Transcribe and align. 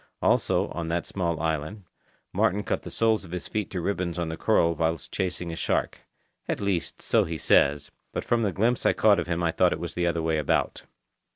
Also, 0.19 0.69
on 0.69 0.87
that 0.87 1.05
small 1.05 1.39
island, 1.39 1.83
Martin 2.33 2.63
cut 2.63 2.81
the 2.81 2.89
soles 2.89 3.23
of 3.23 3.29
his 3.29 3.47
feet 3.47 3.69
to 3.69 3.79
ribbons 3.79 4.17
on 4.17 4.29
the 4.29 4.35
coral 4.35 4.73
whilst 4.73 5.11
chasing 5.11 5.51
a 5.51 5.55
shark—at 5.55 6.59
least, 6.59 7.03
so 7.03 7.23
he 7.23 7.37
says, 7.37 7.91
but 8.11 8.25
from 8.25 8.41
the 8.41 8.51
glimpse 8.51 8.83
I 8.83 8.93
caught 8.93 9.19
of 9.19 9.27
him 9.27 9.43
I 9.43 9.51
thought 9.51 9.73
it 9.73 9.79
was 9.79 9.93
the 9.93 10.07
other 10.07 10.23
way 10.23 10.39
about. 10.39 10.85